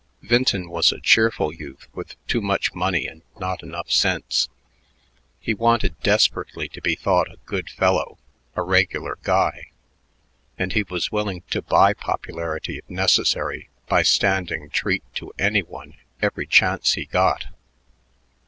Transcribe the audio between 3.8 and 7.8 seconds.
sense. He wanted desperately to be thought a good